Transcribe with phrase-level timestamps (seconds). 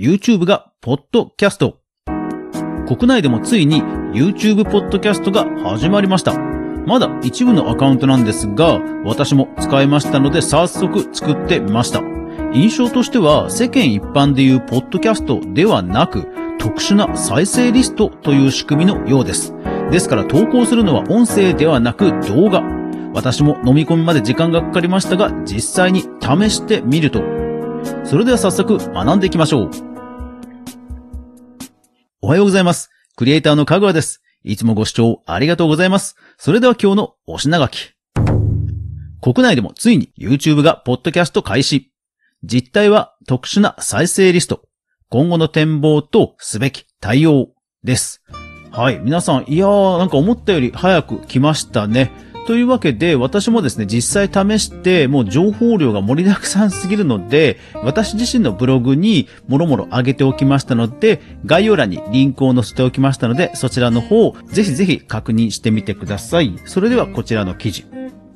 [0.00, 1.76] YouTube がポッドキャスト。
[2.88, 3.82] 国内でもついに
[4.14, 6.38] YouTube ポッドキャストが始まりました。
[6.86, 12.00] まだ一部のアカウントなんですが、私も使いましたので早速作ってみました。
[12.54, 16.26] 印象としては世間一般でいうポッドキャストではなく、
[16.58, 19.54] 特殊な再生リストという仕組みのようです。
[19.90, 22.62] ですから投稿するのは音声ではなく動画。
[23.12, 27.20] 私も飲み込みまで時間がかかりましたが、実際に試してみると。
[28.04, 29.89] それでは早速学んでいきましょう。
[32.22, 32.90] おはようございます。
[33.16, 34.20] クリエイターのかぐわです。
[34.44, 36.16] いつもご視聴ありがとうございます。
[36.36, 37.94] それでは今日のお品書き。
[39.22, 41.90] 国内でもついに YouTube がポッドキャスト開始。
[42.44, 44.68] 実態は特殊な再生リスト。
[45.08, 47.48] 今後の展望とすべき対応
[47.84, 48.22] です。
[48.70, 48.98] はい。
[48.98, 52.12] 皆さん、いやー、なんか思ったより早く来ましたね。
[52.46, 66.58] というわけで、私もですね、実際試して、もう情報量が盛りだくさんすぎるので、私自身のブログにもろもろ上げておきましたので、概要欄にリンクを載せておきましたので、そちらの方、ぜひぜひ確認してみてください。
[66.64, 67.84] それではこちらの記事。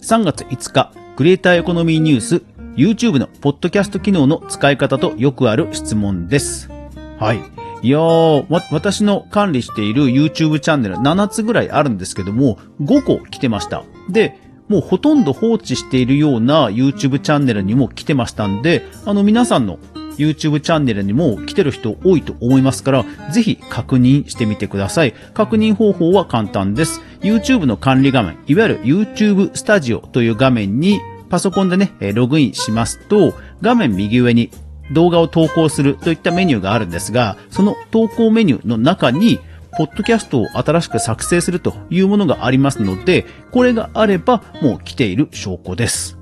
[0.02, 2.42] 3月5日、クリエイターエコノミーニュース、
[2.76, 6.70] YouTube のポッドキャスト機能の使い方とよくある質問です。
[7.18, 7.40] はい。
[7.82, 13.84] いやー、私の管理している YouTube チャンネル7つぐらいあるんですけども、5個来てました。
[14.08, 14.38] で、
[14.68, 19.78] もうほとんど放置しているような YouTube チャンネルにも来てましたんで、あの皆さんの
[20.16, 25.12] YouTube チャンネルにも来てる人多いと思いますから、ぜひ確認してみてください。
[25.34, 27.02] 確認方法は簡単です。
[27.20, 34.50] YouTube の管理画面、いわゆる YouTube スタジオという画面にパソコンでね、ログインしますと、画面右上に
[34.92, 39.40] 動画を投稿するといったメニューがあるんですが、その投稿メニューの中に、
[39.76, 46.18] ポッドキャストを新しく作成するというものがありますので、これがあればもう来ている証拠です。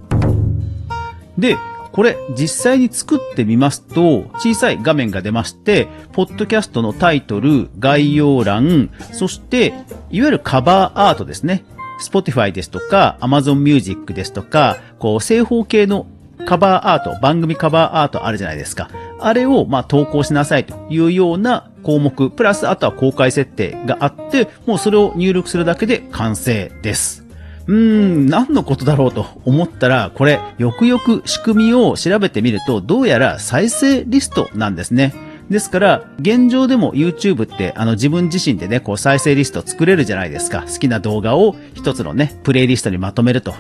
[1.39, 1.57] で、
[1.93, 9.75] これ実際に作ってみますと、小さい画面が出まして、ポッドキャストのタイトル、概要欄、そして、
[10.11, 11.65] いわゆるカバーアートですね。
[12.01, 16.07] Spotify ですとか、Amazon Music ですとか、こう、正方形の
[16.47, 18.89] カバーアート、番組カバーアートあるじゃないですか。
[19.21, 27.27] あれを、まあ、投稿しなさいというような項目、プラスあとは公開設定があって、もうそれを入力するだけで完成です。
[27.67, 35.15] うーん、何のことだろうと思ったら、これ、よくよく仕組みを調べてみると、どうやら再生リストなんですね。
[35.51, 40.63] ですから、現状でも YouTube ってあの自分自身でね、こう再生リスト作れるじゃないですか。
[40.63, 43.55] 好きな動画を一つのね、プレイリストにまとめると。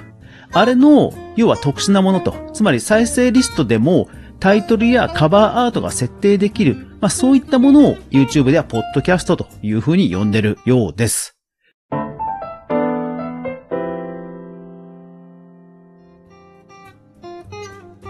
[0.54, 4.08] あれの、要は特殊なものと、つまり再生リストでも
[4.42, 11.36] タイトルやカバーアートが設定できる、まあそういったものを YouTube ではポッドキャストというふうに呼んでるようです。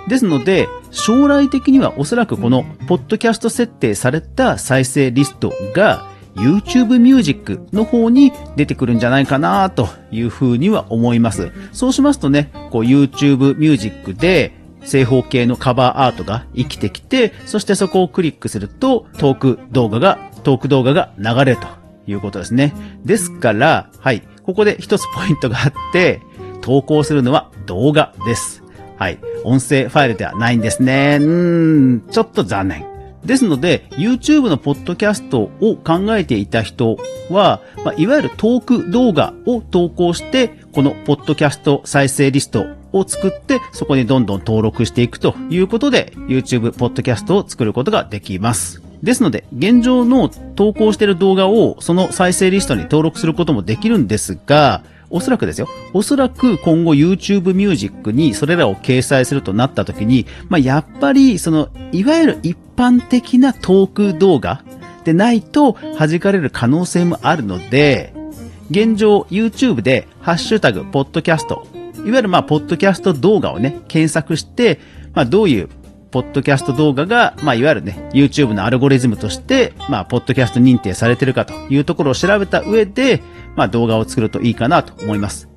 [0.08, 11.52] ですので、将来的にはおそらくこのポッドキャスト設定された再生リストが YouTube Music の方に出てくるんじゃないかなというふうには思います。
[11.72, 21.66] そうしますとね、こう YouTube Music で正方形のカバーアートが生きてきて、そしてそこをクリックするとトーク動画が、トーク動画が流れると
[22.06, 22.74] いうことですね。
[23.04, 26.20] ですから、はい、ここで一つポイントがあって、
[26.60, 28.62] 投稿するのは動画です。
[28.96, 29.18] はい。
[29.44, 31.18] 音声ファイルではないんですね。
[31.20, 32.86] うーん、ちょっと残念。
[33.24, 36.96] ですので、YouTube のポッドキャストを考えていた人
[37.30, 48.82] は、まあ、いわゆるトーク動画を投稿して、このポッドキャスト再生リストを作って、そこにどんどん登録していくということで、YouTube ポッドキャストを作ることができます。
[49.02, 55.68] ですので、現状の投稿している動画をその再生リストに登録することもできるんですが、おそらくですよ。
[55.92, 64.64] おそらく今後 YouTube Music にそれらを掲載するとなった時に、まあ、やっぱり、その、いわゆる一般的なトーク動画
[65.04, 68.14] でないと弾かれる可能性もあるので、
[68.70, 71.66] 現状 YouTube でハッシュタグ、ポッドキャスト、
[72.04, 74.80] いわゆるまあ、ポッドキャスト動画をね、検索して、
[75.14, 75.68] まあ、どういう
[76.10, 83.22] ポッドキャスト動画が、まあ、いわゆるね、YouTube のアルゴリズムとして、まあ、ポッドキャスト認定されてるかというところを調べた上で、
[83.56, 85.48] まあ動画を作るといいかなと思います。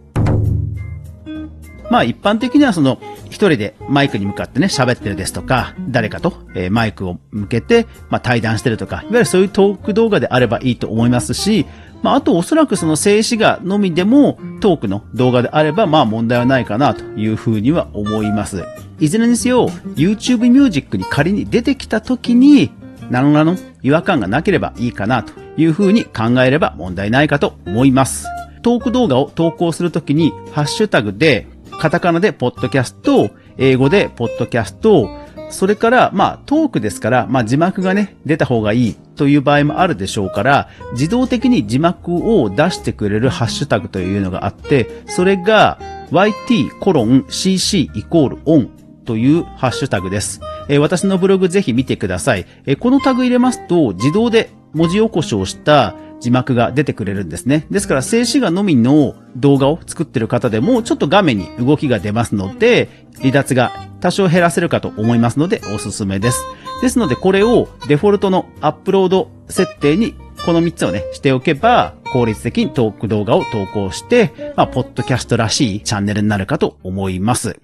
[1.90, 11.66] まあ一般的にはその一人でマイクに向かってね喋ってるですとか、誰かと、えー、マイクを向けて、まあ対談してるとか、いわゆるそういうトーク動画であればいいと思いますし、
[12.06, 18.64] まああとおそらくその静止画のみでもトークの動画であればまあ問題はないかなというふうには思います。
[19.00, 22.72] いずれにせよ YouTube Music に仮に出てきた時に
[23.10, 28.28] 何らの違和感がなければいいかなというふうに考えれば問題ないかと思います。
[28.62, 31.48] トーク動画を投稿するときに、ハッシュタグで、
[31.80, 35.08] カタカナでポッドキャスト、英語でポッドキャスト、
[35.52, 45.80] それから、まあ、トークですから、まあ、字幕がね、出た方がいいという場合もあるでしょうから、自動的に字幕を出してくれるハッシュタグというのがあって、それが、
[46.12, 48.70] yt:cc イコール on
[49.06, 50.42] というハッシュタグです。
[50.68, 52.46] えー、私のブログぜひ見てください。
[52.66, 57.68] えー、このタグ入れますと、自動で文字起こしをした字幕が出てくれるんですね。
[57.70, 63.72] ですから静止画のみの動画を作ってる方でもちょっと画面に動きが出ますので、離脱が
[64.06, 66.46] 多少減らせるかと思いますのでおすすめです。
[66.84, 70.14] ですのでこれをデフォルトのアップロード設定に
[70.46, 77.60] この3つをね、しておけば、効率的にトーク動画を投稿して、まあ、ポッドキャストらしいチャンネルになるかと思います。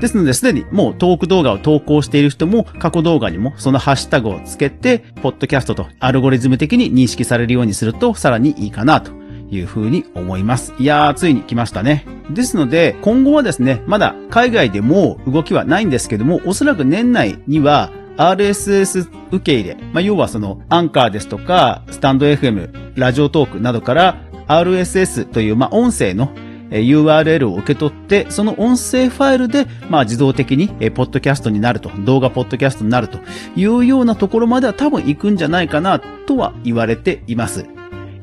[0.00, 10.74] ですので、すでにもうトーク動画を投稿している人も過去動画にもそのハッシュタグをつけて、ポッドキャストとアルゴリズム的に認識されるようにするとさらにいいかなというふうに思います。
[10.78, 12.06] いやー、ついに来ましたね。
[12.30, 26.30] ですので、今後はですね、まだ海外でも動きはないんですけども、おそらく年内には RSS 受け入れ、まあ、要はそのアンカーですとか、スタンド FM、ラジオトークなどから RSS という、まあ、音声の
[26.70, 33.20] URL を受け取って、その音声ファイルで、まあ自動的に、えポッドキャストになると、動画ポッドキャストになると
[33.54, 37.66] いうようなところまでは多分行くんじゃないかなとは言われています。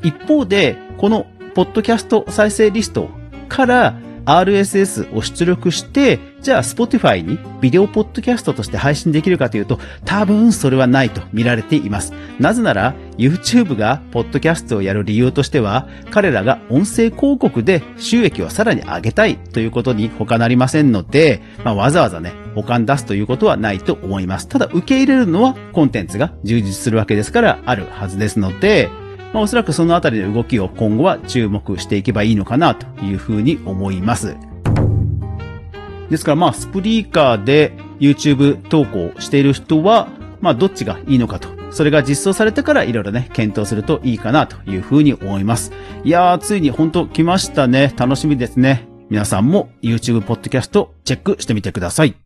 [0.03, 3.09] 一方で、このポッドキャスト再生リスト
[3.49, 12.13] から RSS を出力して、じゃあ Spotify にビデオポッドキャストとして配信できるかというと、多分それはないと見られています。
[12.39, 24.47] なぜなら、YouTube がポッドキャストをやる理由としては、彼らが音声広告で収益をさらに上げたいということに他なりませんので、まあ、わざわざね、他に出すということはないと思います。
[24.47, 28.89] ただ、受け入れるのはコンテンツが充実するわけですからあるはずですので、
[29.33, 34.37] まあ、おそらくそのあたりの動きを今後は注目していけばいいのかなというふうに思います。
[36.09, 40.07] ですからまあ、スプリーカーで YouTube 投稿している人は、
[40.41, 41.49] まあ、どっちがいいのかと。
[41.71, 45.71] それが実装されてからいろいろね、検討するといいかなというふうに思います。
[46.03, 47.91] いやー、ついに本当来ましたね。
[47.97, 48.87] 楽しみですね。
[49.09, 52.22] 皆さんも YouTube ポッドキャストチェックしてみてください。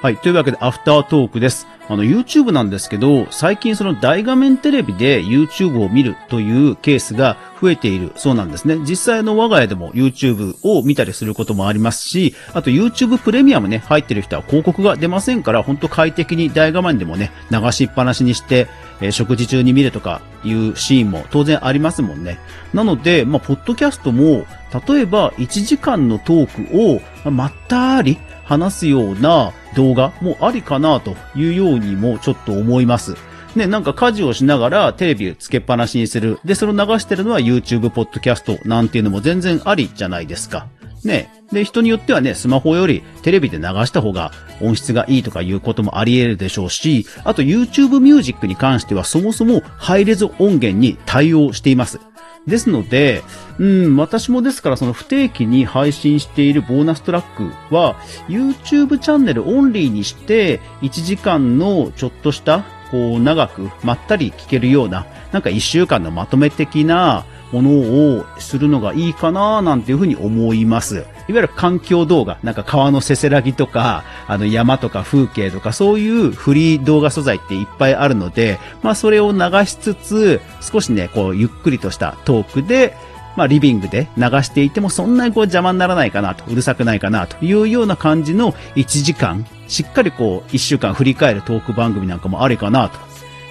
[0.00, 0.16] はい。
[0.16, 1.66] というわけで、アフタートークです。
[1.86, 8.78] あの、YouTube なんですけど、最近その大画面テレビで YouTube を見るというケースが増えているそうなんですね。
[8.78, 18.68] 実際の我が家でも YouTube を見たりすることもありますし、あと YouTube プレミアムね、入ってる人は広告が出ませんから、ほんと快適に大画面でもね、流しっぱなしにして、
[19.02, 22.38] えー、食事中に見るとかいうシーンも当然ありますもんね。
[22.72, 24.46] なので、まあ、ポッドキャストも、
[24.86, 33.16] 例えば1時間のトークを、まったり話すような動画もありかなというようにもちょっと思います。
[33.56, 36.38] ね、なんか家事をしながらテレビをつけっぱなしにする。
[36.44, 40.66] で、それを流してるのは YouTube ポッドキャストなんていうのも全然ありじゃないですか。
[41.04, 41.30] ね。
[41.52, 52.00] で、人によってはね、スマホよりテレビで流した方が音質がいいとかいうこともあり得るでしょうし、あと YouTube Music に関してはそもそもハイレゾ音源に対応しています。
[52.46, 53.22] ですので、
[53.58, 57.96] うん、私もですからその不定期に配信しているボーナストラックは
[58.28, 67.70] YouTube チャンネルオンリーにして1時間のちょっとしたこう長くまったり聞けるようななんか1週間のまとめ的なもの
[68.18, 70.96] をするのがいいかななんていうふうに思います。
[70.96, 82.96] いわゆる環境動画、なんか川のせせらぎとか、あの山とか風景とかそういうフリー動画素材っていっぱいあるので、まあそれを流しつつ、少しね、こうゆっくりとしたトークで、
[83.36, 92.98] まあリビングで流していてもそんなにこう邪魔にならないかなと、うるさくないかなというような感じの1時間、しっかりこう1週間振り返るトーク番組なんかもありかなと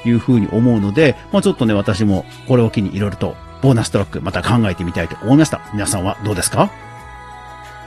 [0.08, 5.62] いうふうに思うので、まあちょっとね、私もこれを機にいろいろとボーナストラックまた考えてみたいと思いました。
[5.74, 6.72] 皆さんはどうですか？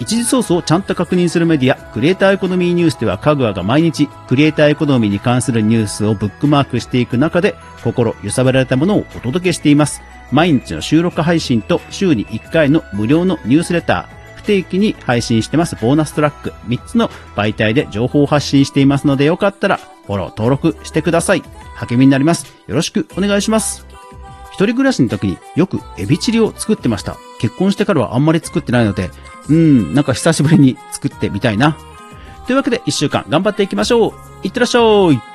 [0.00, 10.02] 一時ソースをちゃんと確認するメディア、クリエイターエコノミーニュースでは、カグアが毎日、クリエイターエコノミーに関するニュースをブックマークしていく中で、心揺さぶられたものをお届けしています。
[10.33, 21.43] 毎日の収録配信と週に1回の無料のニュースレター、不定期に配信してますボーナストラック3つの媒体で情報を発信していますのでよかったらフォロー登録してください。
[21.76, 22.47] 励みになります。
[22.67, 23.91] よろしくお願いします。
[24.52, 27.16] 一人暮らしの時によくエビチリを作ってました。
[27.40, 29.11] 結婚してからはあんまり作ってないので、
[29.49, 31.76] うん、なんか久しぶりに作ってみたいな。
[32.47, 34.12] というわけで一週間頑張っていきましょう。
[34.42, 34.80] いってらっしゃ
[35.11, 35.32] い